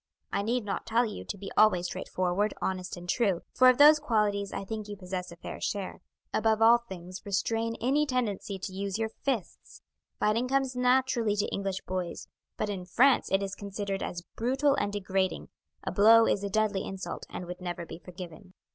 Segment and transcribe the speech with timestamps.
[0.33, 3.99] I need not tell you to be always straightforward, honest, and true, for of those
[3.99, 6.01] qualities I think you possess a fair share.
[6.33, 9.83] Above all things restrain any tendency to use your fists;
[10.19, 12.27] fighting comes naturally to English boys,
[12.57, 15.49] but in France it is considered as brutal and degrading
[15.83, 18.55] a blow is a deadly insult, and would never be forgiven.